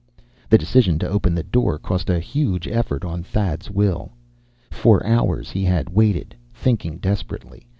The 0.49 0.57
decision 0.57 0.97
to 0.97 1.07
open 1.07 1.35
the 1.35 1.43
door 1.43 1.77
cost 1.77 2.09
a 2.09 2.19
huge 2.19 2.67
effort 2.67 3.05
of 3.05 3.23
Thad's 3.27 3.69
will. 3.69 4.13
For 4.71 5.05
hours 5.05 5.51
he 5.51 5.63
had 5.63 5.91
waited, 5.91 6.35
thinking 6.55 6.97
desperately. 6.97 7.67